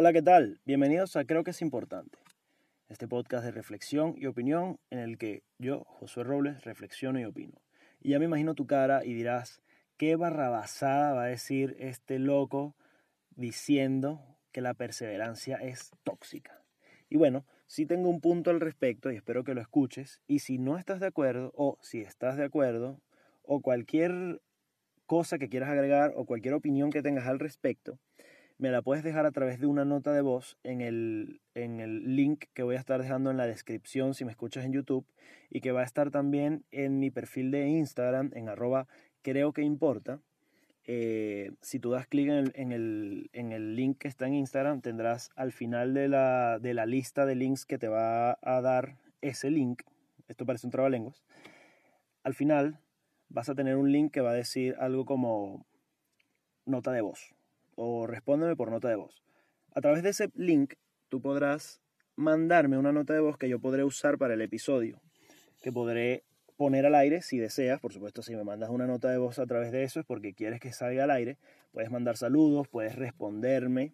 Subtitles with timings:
[0.00, 0.60] Hola, ¿qué tal?
[0.64, 2.18] Bienvenidos a Creo que es importante.
[2.88, 7.60] Este podcast de reflexión y opinión en el que yo, Josué Robles, reflexiono y opino.
[8.00, 9.60] Y ya me imagino tu cara y dirás,
[9.96, 12.76] ¿qué barrabasada va a decir este loco
[13.34, 16.62] diciendo que la perseverancia es tóxica?
[17.08, 20.20] Y bueno, sí tengo un punto al respecto y espero que lo escuches.
[20.28, 23.00] Y si no estás de acuerdo, o si estás de acuerdo,
[23.42, 24.42] o cualquier
[25.06, 27.98] cosa que quieras agregar, o cualquier opinión que tengas al respecto,
[28.58, 32.16] me la puedes dejar a través de una nota de voz en el, en el
[32.16, 35.06] link que voy a estar dejando en la descripción si me escuchas en YouTube
[35.48, 38.88] y que va a estar también en mi perfil de Instagram en arroba
[39.22, 40.20] creo que importa.
[40.90, 45.30] Eh, si tú das clic en el, en, el, link que está en Instagram, tendrás
[45.36, 49.50] al final de la, de la lista de links que te va a dar ese
[49.50, 49.82] link.
[50.28, 51.22] Esto parece un trabalenguas.
[52.24, 52.80] Al final
[53.28, 55.66] vas a tener un link que va a decir algo como
[56.64, 57.37] nota de voz
[57.80, 59.22] o respóndeme por nota de voz.
[59.72, 60.74] A través de ese link
[61.08, 61.80] tú podrás
[62.16, 65.00] mandarme una nota de voz que yo podré usar para el episodio,
[65.62, 66.24] que podré
[66.56, 67.80] poner al aire si deseas.
[67.80, 70.34] Por supuesto, si me mandas una nota de voz a través de eso es porque
[70.34, 71.38] quieres que salga al aire.
[71.70, 73.92] Puedes mandar saludos, puedes responderme,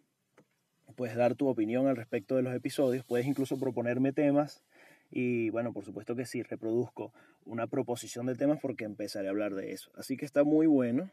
[0.96, 4.62] puedes dar tu opinión al respecto de los episodios, puedes incluso proponerme temas.
[5.10, 7.12] Y bueno, por supuesto que sí, reproduzco
[7.44, 9.92] una proposición de temas porque empezaré a hablar de eso.
[9.94, 11.10] Así que está muy bueno.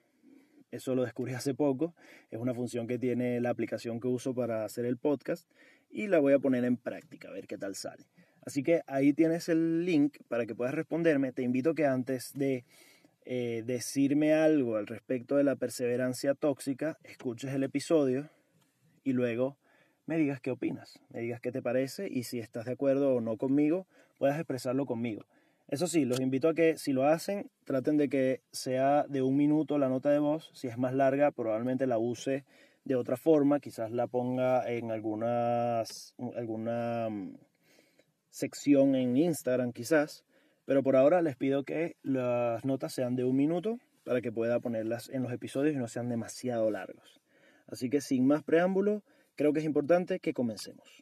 [0.71, 1.93] Eso lo descubrí hace poco.
[2.29, 5.49] Es una función que tiene la aplicación que uso para hacer el podcast
[5.89, 8.05] y la voy a poner en práctica, a ver qué tal sale.
[8.43, 11.31] Así que ahí tienes el link para que puedas responderme.
[11.31, 12.65] Te invito que antes de
[13.25, 18.29] eh, decirme algo al respecto de la perseverancia tóxica, escuches el episodio
[19.03, 19.57] y luego
[20.07, 23.21] me digas qué opinas, me digas qué te parece y si estás de acuerdo o
[23.21, 23.85] no conmigo,
[24.17, 25.25] puedas expresarlo conmigo.
[25.71, 29.37] Eso sí, los invito a que si lo hacen, traten de que sea de un
[29.37, 30.51] minuto la nota de voz.
[30.53, 32.43] Si es más larga, probablemente la use
[32.83, 33.61] de otra forma.
[33.61, 37.37] Quizás la ponga en algunas, alguna mm,
[38.29, 40.25] sección en Instagram, quizás.
[40.65, 44.59] Pero por ahora les pido que las notas sean de un minuto para que pueda
[44.59, 47.21] ponerlas en los episodios y no sean demasiado largos.
[47.67, 49.03] Así que sin más preámbulo,
[49.35, 51.01] creo que es importante que comencemos.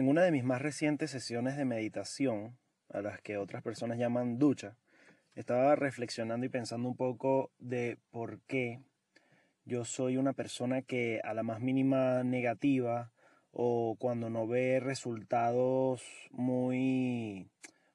[0.00, 2.56] En una de mis más recientes sesiones de meditación,
[2.88, 4.78] a las que otras personas llaman ducha,
[5.34, 8.80] estaba reflexionando y pensando un poco de por qué
[9.66, 13.12] yo soy una persona que a la más mínima negativa
[13.50, 17.50] o cuando no ve resultados muy,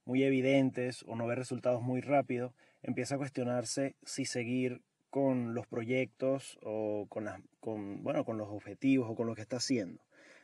[0.05, 5.66] muy evidentes o no ve resultados muy rápido, empieza a cuestionarse si seguir con los
[5.66, 10.03] proyectos o con, las, bueno, con los objetivos o con lo que está haciendo.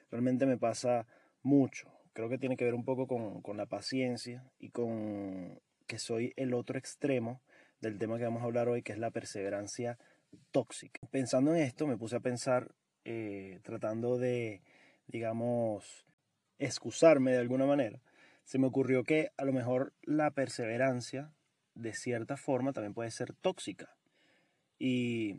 [0.09, 1.05] Realmente me pasa
[1.43, 1.89] mucho.
[2.13, 6.53] Creo que tiene que ver un poco con, la paciencia y con que soy el
[6.53, 7.41] otro extremo
[7.79, 9.97] del tema que vamos a hablar hoy, que es la perseverancia
[10.51, 10.99] tóxica.
[11.09, 12.71] Pensando en esto, me puse a pensar,
[13.05, 14.61] eh, tratando de,
[15.07, 16.05] digamos,
[16.59, 18.01] excusarme de alguna manera,
[18.43, 21.31] se me ocurrió que a lo mejor la perseverancia,
[21.75, 23.95] de cierta forma, también puede ser tóxica.
[24.77, 25.37] Y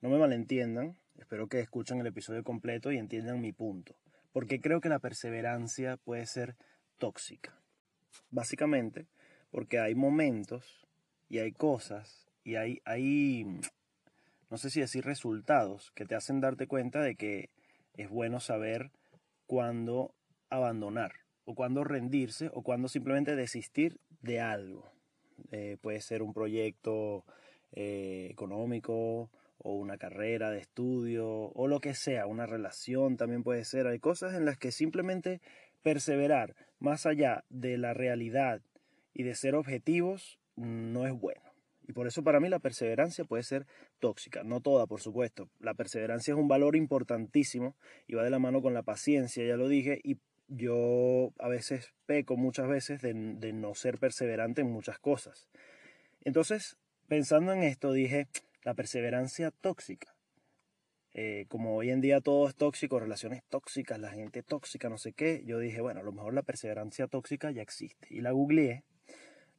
[0.00, 3.96] no me malentiendan, espero que escuchen el episodio completo y entiendan mi punto
[4.32, 6.56] porque creo que la perseverancia puede ser
[6.98, 7.56] tóxica.
[8.30, 9.06] Básicamente
[9.50, 10.86] porque hay momentos
[11.28, 13.44] y hay cosas y hay,
[14.48, 17.50] no sé si decir resultados que te hacen darte cuenta de que
[17.94, 18.90] es bueno saber
[19.46, 20.14] cuándo
[20.48, 21.12] abandonar
[21.44, 24.92] o cuándo rendirse o cuándo simplemente desistir de algo.
[25.52, 27.24] Eh, puede ser un proyecto
[27.72, 29.30] eh, económico,
[29.62, 33.86] o una carrera de estudio o lo que sea, una relación también puede ser.
[33.86, 35.40] Hay cosas en las que simplemente
[35.82, 38.62] perseverar más allá de la realidad
[39.12, 41.42] y de ser objetivos no es bueno.
[41.86, 43.66] Y por eso para mí la perseverancia puede ser
[43.98, 45.48] tóxica, no toda, por supuesto.
[45.58, 47.76] La perseverancia es un valor importantísimo
[48.06, 51.92] y va de la mano con la paciencia, ya lo dije, y yo a veces
[52.06, 55.48] peco muchas veces de, de no ser perseverante en muchas cosas.
[56.22, 56.76] Entonces,
[57.08, 58.28] pensando en esto, dije,
[58.64, 60.14] la perseverancia tóxica.
[61.12, 65.12] Eh, como hoy en día todo es tóxico, relaciones tóxicas, la gente tóxica, no sé
[65.12, 68.06] qué, yo dije, bueno, a lo mejor la perseverancia tóxica ya existe.
[68.10, 68.84] Y la googleé,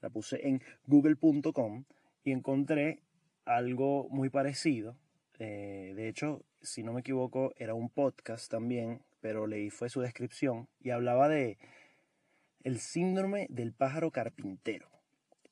[0.01, 1.83] la puse en google.com
[2.23, 3.01] y encontré
[3.45, 4.95] algo muy parecido.
[5.39, 10.01] Eh, de hecho, si no me equivoco, era un podcast también, pero leí fue su
[10.01, 11.57] descripción y hablaba de
[12.63, 14.89] el síndrome del pájaro carpintero.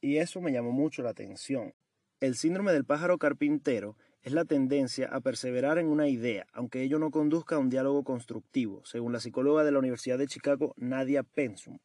[0.02, 1.74] Y eso me llamó mucho la atención.
[2.22, 7.00] El síndrome del pájaro carpintero es la tendencia a perseverar en una idea, aunque ello
[7.00, 11.24] no conduzca a un diálogo constructivo, según la psicóloga de la Universidad de Chicago, Nadia
[11.24, 11.80] Pensum.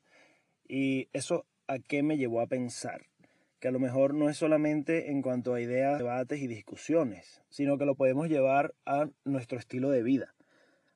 [0.66, 3.06] ¿Y eso a qué me llevó a pensar?
[3.60, 7.78] que a lo mejor no es solamente en cuanto a ideas, debates y discusiones, sino
[7.78, 10.34] que lo podemos llevar a nuestro estilo de vida.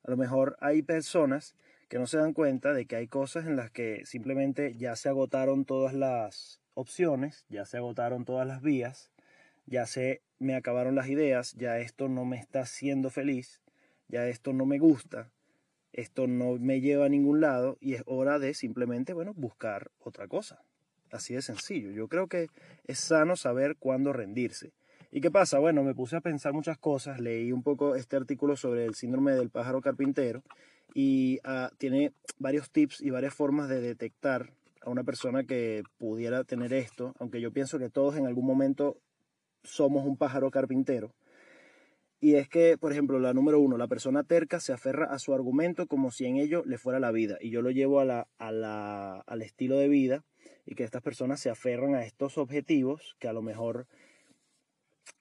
[0.02, 1.56] A lo mejor hay personas
[1.88, 5.08] que no se dan cuenta de que hay cosas en las que simplemente ya se
[5.08, 9.10] agotaron todas las opciones, ya se agotaron todas las vías,
[9.68, 13.60] ya se me acabaron las ideas, ya esto no me está haciendo feliz,
[14.08, 15.30] ya esto no me gusta,
[15.92, 20.28] esto no me lleva a ningún lado y es hora de simplemente, bueno, buscar otra
[20.28, 20.62] cosa.
[21.10, 21.90] Así de sencillo.
[21.90, 22.48] Yo creo que
[22.84, 24.72] es sano saber cuándo rendirse.
[25.10, 25.58] ¿Y qué pasa?
[25.58, 29.32] Bueno, me puse a pensar muchas cosas, leí un poco este artículo sobre el síndrome
[29.32, 30.42] del pájaro carpintero
[30.94, 36.44] y ah, tiene varios tips y varias formas de detectar a una persona que pudiera
[36.44, 38.98] tener esto, aunque yo pienso que todos en algún momento
[39.68, 41.14] somos un pájaro carpintero.
[42.20, 45.34] Y es que, por ejemplo, la número uno, la persona terca se aferra a su
[45.34, 47.38] argumento como si en ello le fuera la vida.
[47.40, 50.24] Y yo lo llevo a la, al estilo de vida
[50.66, 53.86] y que estas personas se aferran a estos objetivos que a lo mejor,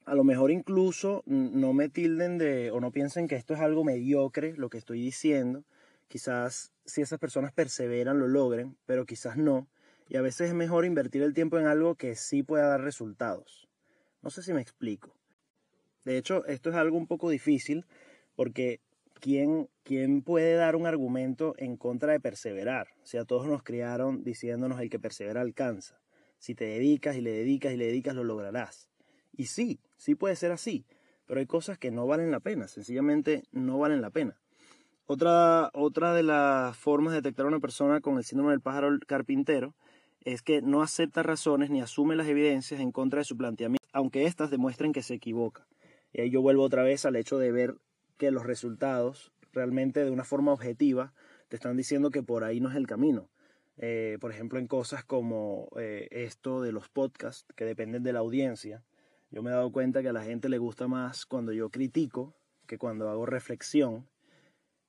[0.05, 3.83] a lo mejor incluso no me tilden de o no piensen que esto es algo
[3.83, 5.65] mediocre, lo que estoy diciendo.
[6.07, 9.67] Quizás si esas personas perseveran lo logren, pero quizás no.
[10.09, 13.66] Y a veces es mejor invertir el tiempo en algo que sí pueda dar resultados.
[14.21, 15.15] No sé si me explico.
[16.05, 17.85] De hecho, esto es algo un poco difícil
[18.35, 18.79] porque
[19.19, 22.87] ¿quién, ¿quién puede dar un argumento en contra de perseverar?
[23.03, 25.99] O sea, todos nos criaron diciéndonos el que persevera alcanza.
[26.39, 28.89] Si te dedicas y le dedicas y le dedicas, lo lograrás.
[29.35, 30.85] Y sí, sí puede ser así,
[31.25, 34.39] pero hay cosas que no valen la pena, sencillamente no valen la pena.
[35.05, 38.89] Otra, otra de las formas de detectar a una persona con el síndrome del pájaro
[39.07, 39.75] carpintero
[40.21, 44.25] es que no acepta razones ni asume las evidencias en contra de su planteamiento, aunque
[44.25, 45.67] éstas demuestren que se equivoca.
[46.13, 47.75] Y ahí yo vuelvo otra vez al hecho de ver
[48.17, 51.13] que los resultados realmente de una forma objetiva
[51.47, 53.29] te están diciendo que por ahí no es el camino.
[53.77, 58.19] Eh, por ejemplo, en cosas como eh, esto de los podcasts que dependen de la
[58.19, 58.83] audiencia,
[59.29, 62.35] yo me he dado cuenta que a la gente le gusta más cuando yo critico
[62.65, 64.09] que cuando hago reflexión.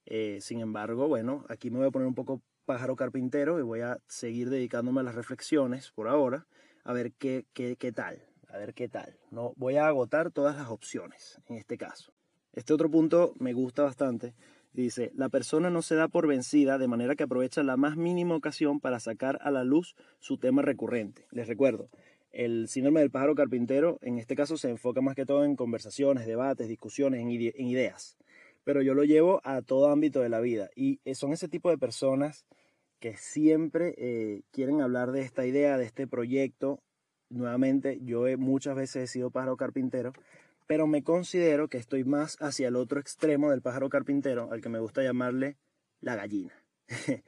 [0.07, 3.81] Eh, sin embargo, bueno, aquí me voy a poner un poco pájaro carpintero y voy
[3.81, 6.47] a seguir dedicándome a las reflexiones por ahora,
[6.85, 9.19] a ver qué, qué, qué tal, a ver qué tal.
[9.31, 12.13] No, voy a agotar todas las opciones en este caso.
[12.53, 14.35] Este otro punto me gusta bastante.
[14.73, 18.37] Dice, la persona no se da por vencida de manera que aprovecha la más mínima
[18.37, 21.27] ocasión para sacar a la luz su tema recurrente.
[21.31, 21.89] Les recuerdo,
[22.31, 26.27] el síndrome del pájaro carpintero en este caso se enfoca más que todo en conversaciones,
[26.27, 28.17] debates, discusiones, en, ideas.
[28.65, 31.71] Pero yo lo llevo a todo ámbito de la vida y eh, son ese tipo
[31.71, 32.45] de personas
[33.01, 36.83] que siempre eh, quieren hablar de esta idea, de este proyecto.
[37.31, 40.13] Nuevamente, yo he, muchas veces he sido pájaro carpintero,
[40.67, 44.69] pero me considero que estoy más hacia el otro extremo del pájaro carpintero, al que
[44.69, 45.57] me gusta llamarle
[46.01, 46.53] la gallina.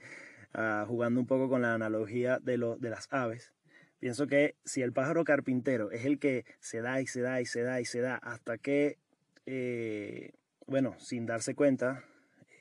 [0.52, 3.52] Ah, jugando un poco con la analogía de, lo, de las aves.
[4.00, 7.46] Pienso que si el pájaro carpintero es el que se da y se da y
[7.46, 8.98] se da y se da hasta que,
[9.46, 10.32] eh,
[10.66, 12.02] bueno, sin darse cuenta,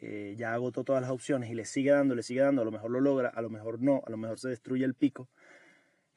[0.02, 2.72] eh, ya agotó todas las opciones y le sigue dando, le sigue dando, a lo
[2.72, 5.28] mejor lo logra, a lo mejor no, a lo mejor se destruye el pico.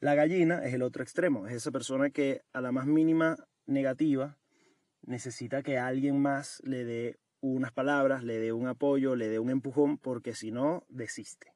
[0.03, 4.37] La gallina es el otro extremo, es esa persona que a la más mínima negativa
[5.01, 9.49] necesita que alguien más le dé unas palabras, le dé un apoyo, le dé un
[9.49, 11.53] empujón, porque si no, desiste.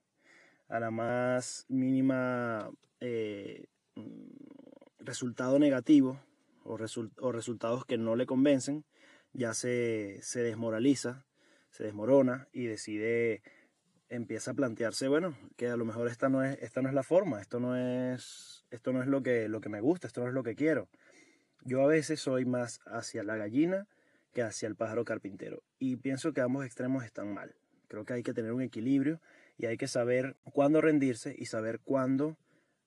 [0.69, 2.71] A la más mínima
[3.01, 3.65] eh,
[3.95, 4.29] mm,
[4.99, 6.21] resultado negativo
[6.63, 8.85] o, resultados que no le convencen,
[9.33, 11.25] ya se desmoraliza,
[11.69, 13.41] se desmorona y decide,
[14.09, 17.03] empieza a plantearse, bueno, que a lo mejor esta no es, esta no es la
[17.03, 20.27] forma, esto no es, esto no es lo que, lo que me gusta, esto no
[20.27, 20.89] es lo que quiero.
[21.63, 23.87] Yo a veces soy más hacia la gallina
[24.33, 27.55] que hacia el pájaro carpintero y pienso que ambos extremos están mal.
[27.87, 29.21] Creo que hay que tener un equilibrio
[29.57, 32.37] y hay que saber cuándo rendirse y saber cuándo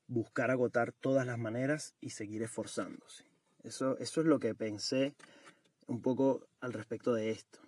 [0.06, 3.24] buscar agotar todas las maneras y seguir esforzándose.
[3.62, 5.14] Eso, eso es lo que pensé
[5.86, 7.60] un poco al respecto de esto.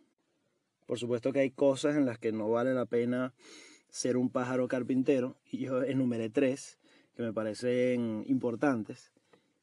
[0.87, 3.33] Por supuesto que hay cosas en las que no vale la pena
[3.89, 6.79] ser un pájaro carpintero y yo enumeré tres
[7.15, 9.13] que me parecen importantes.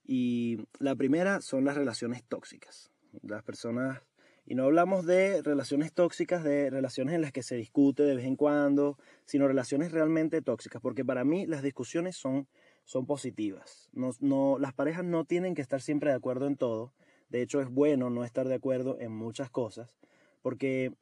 [0.05, 2.91] Y la primera son las relaciones tóxicas.
[3.23, 4.01] Las personas,
[4.45, 8.25] y no hablamos de relaciones tóxicas, de relaciones en las que se discute de vez
[8.25, 12.47] en cuando, sino relaciones realmente tóxicas, porque para mí las discusiones son,
[12.85, 13.89] son positivas.
[13.93, 16.93] No, no, las parejas no tienen que estar siempre de acuerdo en todo.
[17.29, 19.95] De hecho, es bueno no estar de acuerdo en muchas cosas,
[20.41, 20.93] porque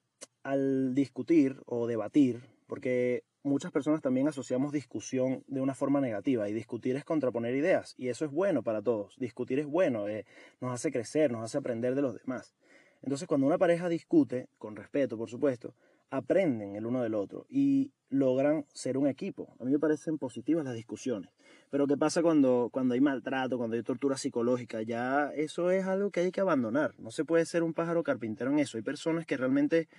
[0.43, 6.53] al discutir o debatir, porque muchas personas también asociamos discusión de una forma negativa y
[6.53, 9.15] discutir es contraponer ideas y eso es bueno para todos.
[9.17, 10.25] Discutir es bueno, eh,
[10.61, 12.55] nos hace crecer, nos hace aprender de los demás.
[13.01, 15.73] Entonces cuando una pareja discute, con respeto por supuesto,
[16.09, 19.55] aprenden el uno del otro y logran ser un equipo.
[19.59, 21.31] A mí me parecen positivas las discusiones.
[21.69, 24.81] Pero ¿qué pasa cuando, cuando hay maltrato, cuando hay tortura psicológica?
[24.83, 26.93] Ya eso es algo que hay que abandonar.
[26.97, 28.77] No se puede ser un pájaro carpintero en eso.
[28.77, 29.89] Hay personas que realmente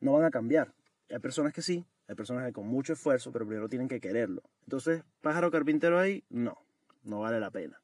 [0.00, 0.74] no van a cambiar.
[1.10, 4.42] Hay personas que sí, hay personas que con mucho esfuerzo, pero primero tienen que quererlo.
[4.64, 6.58] Entonces, pájaro carpintero ahí, no,
[7.04, 7.80] no vale la pena.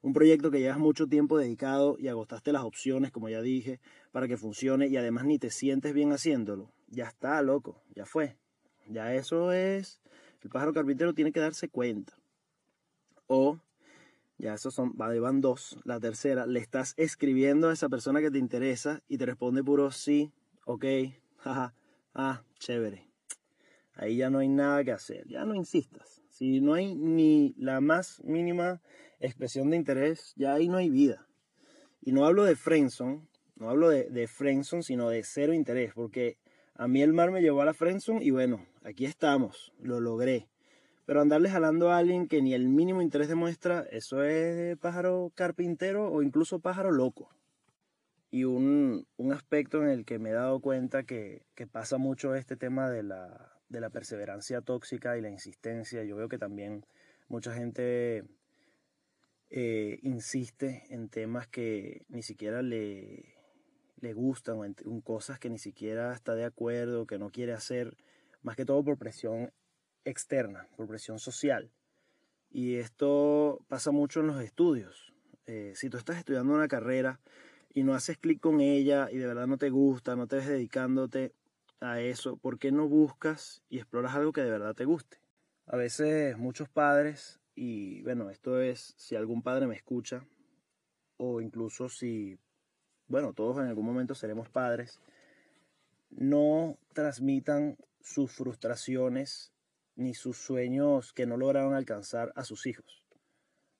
[0.00, 3.80] Un proyecto que llevas mucho tiempo dedicado y agotaste las opciones, como ya dije,
[4.12, 6.72] para que funcione y además ni te sientes bien haciéndolo.
[6.86, 8.36] Ya está, loco, ya fue.
[8.86, 10.00] Ya eso es,
[10.42, 12.16] el pájaro carpintero tiene que darse cuenta.
[13.26, 13.58] O,
[14.38, 15.78] ya esos son, van dos.
[15.84, 19.90] La tercera, le estás escribiendo a esa persona que te interesa y te responde puro
[19.90, 20.32] sí,
[20.64, 20.84] ok,
[22.14, 23.08] ah, chévere.
[23.94, 26.22] Ahí ya no hay nada que hacer, ya no insistas.
[26.30, 28.80] Si no hay ni la más mínima
[29.18, 31.26] expresión de interés, ya ahí no hay vida.
[32.00, 34.28] Y no hablo de Frenson, no hablo de, de
[34.82, 36.38] sino de cero interés, porque
[36.74, 40.48] a mí el mar me llevó a la Frenson y bueno, aquí estamos, lo logré.
[41.06, 46.12] Pero andarle jalando a alguien que ni el mínimo interés demuestra, eso es pájaro carpintero
[46.12, 47.30] o incluso pájaro loco.
[48.30, 52.90] Y un, aspecto en el que me he dado cuenta que, pasa mucho este tema
[52.90, 56.04] de la, de la perseverancia tóxica y la insistencia.
[56.04, 56.84] Yo veo que también
[57.28, 58.24] mucha gente
[59.50, 63.34] eh, insiste en temas que ni siquiera le,
[64.00, 67.52] le gustan o en, en, cosas que ni siquiera está de acuerdo, que no quiere
[67.52, 67.96] hacer,
[68.42, 69.52] más que todo por presión
[70.04, 71.70] externa, por presión social.
[72.50, 75.12] Y esto pasa mucho en los estudios.
[75.46, 77.20] Eh, si tú estás estudiando una carrera
[77.72, 80.46] y no haces clic con ella y de verdad no te gusta, no te ves
[80.46, 81.32] dedicándote
[81.80, 85.18] a eso, ¿por qué no buscas y exploras algo que de verdad te guste?
[85.66, 90.24] A veces muchos padres, y bueno, esto es si algún padre me escucha,
[91.18, 92.38] o incluso si,
[93.06, 95.00] bueno, todos en algún momento seremos padres,
[96.10, 99.52] no transmitan sus frustraciones
[99.94, 103.04] ni sus sueños que no lograron alcanzar a sus hijos.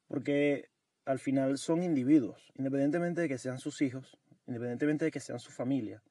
[0.09, 0.69] Porque
[1.09, 5.51] al final son individuos, independientemente de que sean sus hijos, independientemente de que sean su
[5.51, 6.03] familia,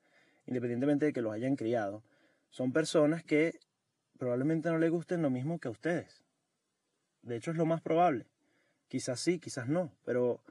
[0.47, 2.03] independientemente de que los hayan criado,
[2.49, 3.59] son personas que
[4.17, 6.23] probablemente no les gusten lo mismo que a ustedes.
[7.21, 8.25] De hecho es lo más probable.
[8.87, 10.41] Quizás sí, quizás no, pero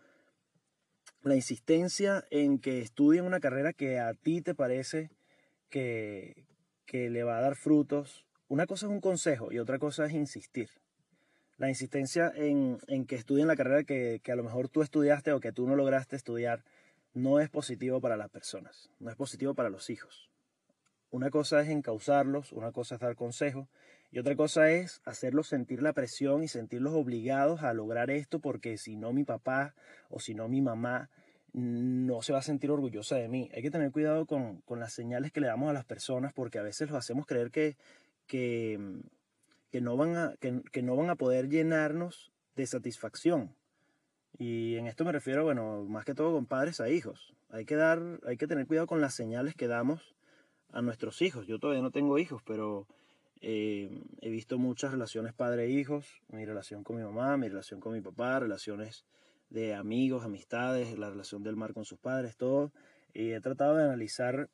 [1.22, 5.10] la insistencia en que estudien una carrera que a ti te parece
[5.70, 6.46] que,
[6.84, 10.12] que le va a dar frutos una cosa es un consejo y otra cosa es
[10.12, 10.70] insistir.
[11.58, 15.52] La insistencia en, que estudien la carrera que, a lo mejor tú estudiaste o que
[15.52, 16.64] tú no lograste estudiar
[17.14, 20.28] no es positivo para las personas, no es positivo para los hijos.
[21.10, 23.68] Una cosa es encauzarlos, una cosa es dar consejo
[24.10, 28.76] y otra cosa es hacerlos sentir la presión y sentirlos obligados a lograr esto porque
[28.76, 29.74] si no mi papá
[30.10, 31.08] o si no mi mamá
[31.54, 33.48] no se va a sentir orgullosa de mí.
[33.54, 36.58] Hay que tener cuidado con, con las señales que le damos a las personas porque
[36.58, 37.78] a veces los hacemos creer que,
[38.26, 38.78] que,
[39.70, 43.54] que, no van a, que, no van a poder llenarnos de satisfacción.
[44.38, 47.34] Y en esto me refiero, bueno, más que todo con padres a hijos.
[47.48, 50.14] Hay que dar, hay que tener cuidado con las señales que damos
[50.72, 51.46] a nuestros hijos.
[51.46, 52.86] Yo todavía no tengo hijos, pero
[53.40, 58.00] eh, he visto muchas relaciones padre-hijos, mi relación con mi mamá, mi relación con mi
[58.00, 59.04] papá, relaciones
[59.50, 62.72] de amigos, amistades, la relación del mar con sus padres, todo.
[63.14, 64.50] Y he tratado de analizar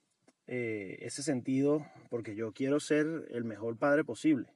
[0.47, 4.53] eh, ese sentido porque yo quiero ser el mejor padre posible.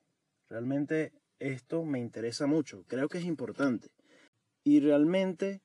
[0.49, 3.89] Realmente esto me interesa mucho, creo que es importante.
[4.65, 5.61] Y realmente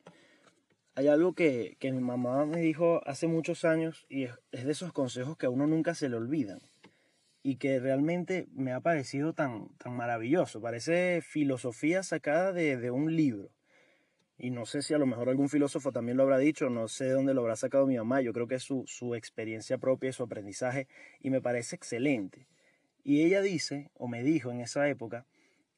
[0.96, 4.94] hay algo que, que mi mamá me dijo hace muchos años y es, de esos
[4.94, 6.60] consejos que a uno nunca se le olvidan
[7.44, 10.62] y que realmente me ha parecido tan, tan maravilloso.
[10.62, 13.52] Parece filosofía sacada de, de un libro
[14.44, 17.06] y no sé si a lo mejor algún filósofo también lo habrá dicho, no sé
[17.06, 20.10] de dónde lo habrá sacado mi mamá, yo creo que es su, su experiencia propia
[20.10, 20.88] y su aprendizaje,
[21.20, 22.48] y me parece excelente.
[23.04, 25.26] Y ella dice, o me dijo en esa época,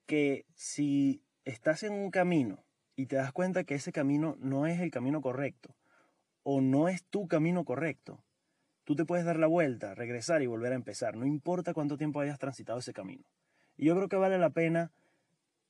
[0.06, 2.64] que si estás en un camino
[2.96, 5.76] y te das cuenta que ese camino no es el camino correcto,
[6.44, 8.24] o no es tu camino correcto,
[8.84, 12.20] tú te puedes dar la vuelta, regresar y volver a empezar, no importa cuánto tiempo
[12.20, 13.24] hayas transitado ese camino.
[13.78, 14.92] Y yo creo que vale la pena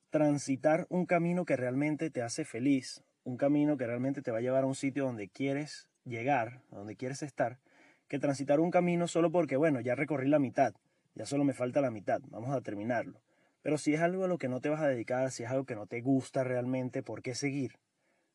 [0.10, 4.42] transitar un camino que realmente te hace feliz, un camino que realmente te va a
[4.42, 7.60] llevar a un sitio donde quieres llegar, donde quieres estar,
[8.08, 10.76] que transitar un camino solo porque, bueno, ya recorrí la mitad,
[11.16, 13.22] ya solo me falta la mitad, vamos a terminarlo.
[13.62, 15.66] Pero si es algo a lo que no te vas a dedicar, si es algo
[15.66, 17.80] que no te gusta realmente, ¿por qué seguir?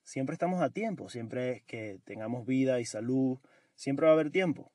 [0.02, 3.38] Siempre estamos a tiempo, siempre que tengamos vida y salud,
[3.76, 4.72] siempre va a haber tiempo.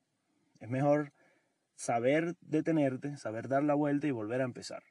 [0.59, 1.11] Es mejor
[1.75, 4.83] saber detenerte, saber dar la vuelta y volver a empezar.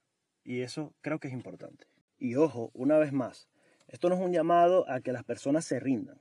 [0.42, 1.86] Y eso creo que es importante.
[2.18, 3.48] Y ojo, una vez más,
[3.86, 6.20] esto no es un llamado a que las personas se rindan,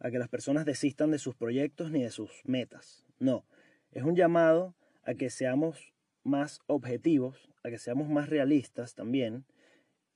[0.00, 3.04] a que las personas desistan de sus proyectos ni de sus metas.
[3.18, 3.44] No,
[3.92, 5.92] es un llamado a que seamos
[6.24, 9.44] más objetivos, a que seamos más realistas también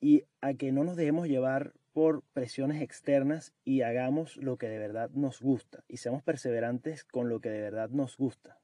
[0.00, 4.78] y a que no nos dejemos llevar por presiones externas y hagamos lo que de
[4.78, 8.58] verdad nos gusta y seamos perseverantes con lo que de verdad nos gusta,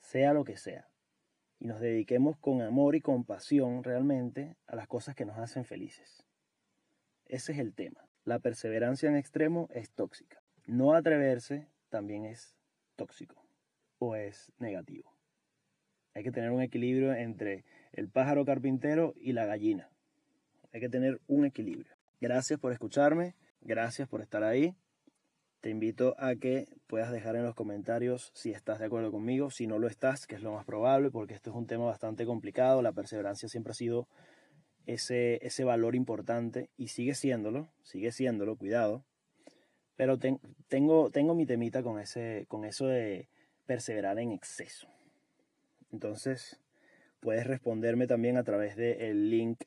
[0.00, 0.88] sea lo que sea,
[1.58, 6.26] y nos dediquemos con amor y compasión realmente a las cosas que nos hacen felices.
[7.26, 8.06] Ese es el tema.
[8.24, 10.42] La perseverancia en extremo es tóxica.
[10.66, 12.56] No atreverse también es
[12.96, 13.46] tóxico
[13.98, 15.13] o es negativo.
[16.14, 19.90] Hay que tener un equilibrio entre el pájaro carpintero y la gallina.
[20.72, 21.92] Hay que tener un equilibrio.
[22.20, 24.74] Gracias por escucharme, gracias por estar ahí.
[25.60, 29.66] Te invito a que puedas dejar en los comentarios si estás de acuerdo conmigo, si
[29.66, 32.82] no lo estás, que es lo más probable, porque esto es un tema bastante complicado.
[32.82, 34.06] La perseverancia siempre ha sido
[34.86, 39.04] ese, ese valor importante y sigue siéndolo, sigue siéndolo, cuidado.
[39.96, 40.18] Pero
[40.68, 43.28] tengo, tengo mi temita con, ese, con eso de
[43.66, 44.88] perseverar en exceso.
[45.94, 46.58] Entonces,
[47.20, 49.60] puedes responderme también a través del link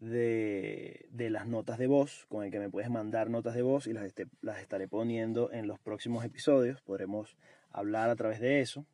[0.00, 3.86] de, de, las notas de voz, con el que me puedes mandar notas de voz
[3.86, 6.82] y las, las estaré poniendo en los próximos episodios.
[6.82, 7.36] Podremos
[7.70, 8.84] hablar a través de eso.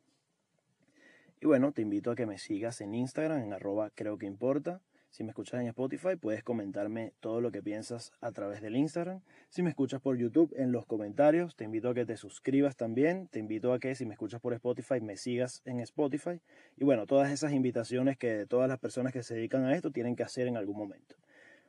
[1.41, 4.79] Y bueno, te invito a que me sigas en Instagram, en arroba creo que importa.
[5.09, 9.21] Si me escuchas en Spotify, puedes comentarme todo lo que piensas a través del Instagram.
[9.49, 13.27] Si me escuchas por YouTube, en los comentarios, te invito a que te suscribas también.
[13.27, 16.41] Te invito a que si me escuchas por Spotify, me sigas en Spotify.
[16.77, 20.15] Y bueno, todas esas invitaciones que todas las personas que se dedican a esto tienen
[20.15, 21.15] que hacer en algún momento.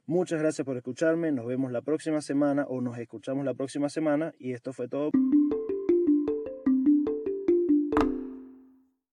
[0.07, 1.33] Muchas gracias por escucharme.
[1.33, 4.35] Nos vemos la próxima semana o nos escuchamos la próxima semana.
[4.39, 5.11] Y esto fue todo.